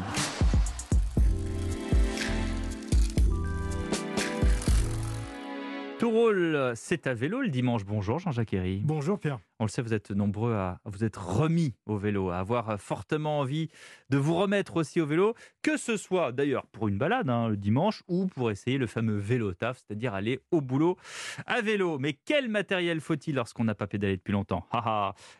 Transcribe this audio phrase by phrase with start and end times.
[0.00, 0.34] prochaine.
[6.00, 7.84] Tout roule, c'est à vélo le dimanche.
[7.84, 8.82] Bonjour Jean-Jacques Herry.
[8.84, 9.38] Bonjour Pierre.
[9.60, 13.38] On le sait, vous êtes nombreux à vous être remis au vélo, à avoir fortement
[13.38, 13.70] envie
[14.10, 17.56] de vous remettre aussi au vélo, que ce soit d'ailleurs pour une balade hein, le
[17.56, 20.98] dimanche ou pour essayer le fameux vélo taf, c'est-à-dire aller au boulot
[21.46, 21.98] à vélo.
[21.98, 24.66] Mais quel matériel faut-il lorsqu'on n'a pas pédalé depuis longtemps?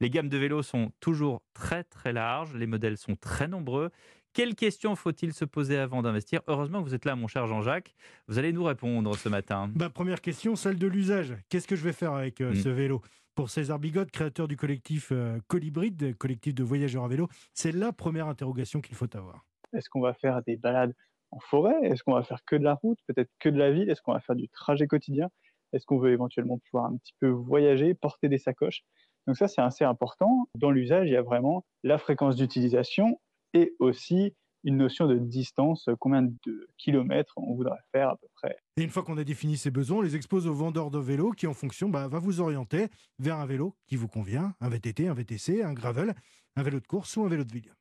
[0.00, 3.90] Les gammes de vélos sont toujours très très larges, les modèles sont très nombreux
[4.32, 6.40] quelles questions faut-il se poser avant d'investir?
[6.46, 7.94] Heureusement que vous êtes là, mon cher Jean-Jacques.
[8.28, 9.70] Vous allez nous répondre ce matin.
[9.74, 11.36] Bah, première question, celle de l'usage.
[11.48, 12.56] Qu'est-ce que je vais faire avec euh, mm.
[12.56, 13.02] ce vélo?
[13.34, 17.92] Pour César Bigotte, créateur du collectif euh, Colibride, collectif de voyageurs à vélo, c'est la
[17.92, 19.44] première interrogation qu'il faut avoir.
[19.72, 20.94] Est-ce qu'on va faire des balades
[21.30, 21.76] en forêt?
[21.82, 22.98] Est-ce qu'on va faire que de la route?
[23.06, 23.88] Peut-être que de la ville?
[23.88, 25.28] Est-ce qu'on va faire du trajet quotidien?
[25.72, 28.82] Est-ce qu'on veut éventuellement pouvoir un petit peu voyager, porter des sacoches?
[29.26, 30.48] Donc ça, c'est assez important.
[30.56, 33.20] Dans l'usage, il y a vraiment la fréquence d'utilisation
[33.54, 38.56] et aussi une notion de distance, combien de kilomètres on voudrait faire à peu près.
[38.76, 41.30] Et une fois qu'on a défini ses besoins, on les expose au vendeur de vélo
[41.32, 45.08] qui, en fonction, bah, va vous orienter vers un vélo qui vous convient, un VTT,
[45.08, 46.14] un VTC, un gravel,
[46.56, 47.74] un vélo de course ou un vélo de ville.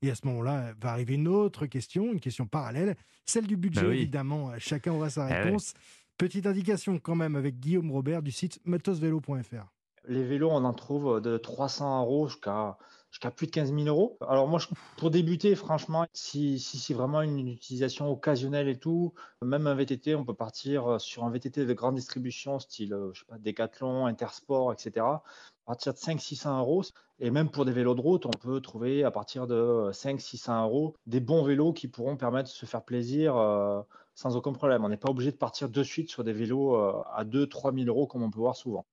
[0.00, 3.82] Et à ce moment-là, va arriver une autre question, une question parallèle, celle du budget,
[3.82, 4.50] bah évidemment.
[4.58, 5.74] Chacun aura sa eh réponse.
[6.18, 9.72] Petite indication quand même avec Guillaume Robert du site matosvélo.fr.
[10.08, 12.76] Les vélos, on en trouve de 300 euros jusqu'à
[13.12, 14.16] jusqu'à plus de 15 000 euros.
[14.26, 14.58] Alors moi,
[14.96, 20.24] pour débuter, franchement, si, c'est vraiment une utilisation occasionnelle et tout, même un VTT, on
[20.24, 25.04] peut partir sur un VTT de grande distribution, style, je sais pas, Decathlon, Intersport, etc.
[25.04, 25.22] À
[25.66, 26.82] partir de 500-600 euros.
[27.20, 30.96] Et même pour des vélos de route, on peut trouver à partir de 500-600 euros
[31.06, 33.80] des bons vélos qui pourront permettre de se faire plaisir euh,
[34.14, 34.84] sans aucun problème.
[34.84, 37.86] On n'est pas obligé de partir de suite sur des vélos euh, à 2-3 000
[37.86, 38.86] euros comme on peut voir souvent.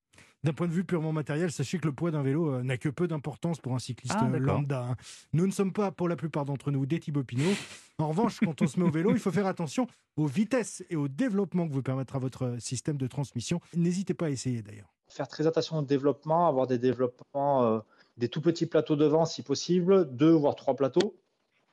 [0.45, 2.87] D'un point de vue purement matériel, sachez que le poids d'un vélo euh, n'a que
[2.87, 4.85] peu d'importance pour un cycliste ah, euh, lambda.
[4.89, 4.95] Hein.
[5.33, 7.51] Nous ne sommes pas, pour la plupart d'entre nous, des Thibaut Pinot.
[7.97, 10.95] En revanche, quand on se met au vélo, il faut faire attention aux vitesses et
[10.95, 13.59] au développement que vous permettra votre système de transmission.
[13.75, 14.93] N'hésitez pas à essayer d'ailleurs.
[15.09, 17.79] Faire très attention au développement, avoir des développements, euh,
[18.15, 21.17] des tout petits plateaux devant si possible, deux voire trois plateaux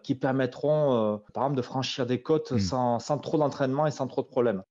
[0.02, 2.58] qui permettront, par exemple, de franchir des côtes hmm.
[2.60, 4.62] sans, sans trop d'entraînement et sans trop de problèmes.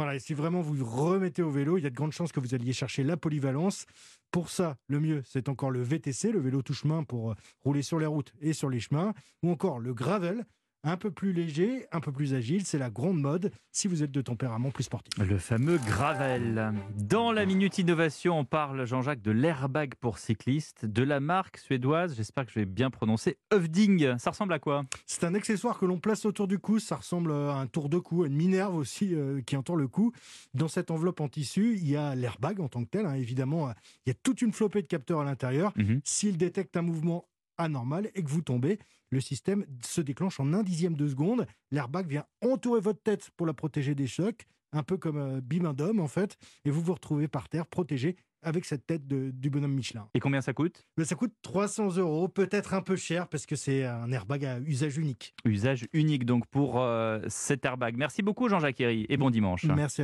[0.00, 2.40] Voilà, et si vraiment vous remettez au vélo, il y a de grandes chances que
[2.40, 3.84] vous alliez chercher la polyvalence.
[4.30, 7.34] Pour ça, le mieux, c'est encore le VTC, le vélo touche-main pour euh,
[7.64, 9.12] rouler sur les routes et sur les chemins,
[9.42, 10.46] ou encore le gravel,
[10.82, 12.64] un peu plus léger, un peu plus agile.
[12.64, 15.12] C'est la grande mode si vous êtes de tempérament plus sportif.
[15.18, 16.72] Le fameux gravel.
[16.96, 22.14] Dans la Minute Innovation, on parle, Jean-Jacques, de l'airbag pour cyclistes, de la marque suédoise,
[22.16, 24.18] j'espère que je vais bien prononcer, Övding.
[24.18, 24.84] Ça ressemble à quoi?
[25.06, 26.78] C'est un accessoire que l'on place autour du cou.
[26.78, 29.88] Ça ressemble à un tour de cou, à une minerve aussi euh, qui entoure le
[29.88, 30.12] cou.
[30.54, 33.06] Dans cette enveloppe en tissu, il y a l'airbag en tant que tel.
[33.06, 33.14] Hein.
[33.14, 33.70] Évidemment,
[34.06, 35.72] il y a toute une flopée de capteurs à l'intérieur.
[35.76, 36.00] Mhm.
[36.04, 37.26] S'il détecte un mouvement
[37.62, 38.78] anormal et que vous tombez,
[39.10, 41.46] le système se déclenche en un dixième de seconde.
[41.70, 45.72] L'airbag vient entourer votre tête pour la protéger des chocs, un peu comme un euh,
[45.72, 49.74] d'homme en fait, et vous vous retrouvez par terre protégé avec cette tête du bonhomme
[49.74, 50.08] Michelin.
[50.14, 50.86] Et combien ça coûte?
[50.96, 54.58] Ben, Ça coûte 300 euros, peut-être un peu cher parce que c'est un airbag à
[54.60, 55.34] usage unique.
[55.44, 57.96] Usage unique donc pour euh, cet airbag.
[57.96, 59.64] Merci beaucoup Jean-Jacques Herry et bon dimanche.
[59.64, 59.98] Merci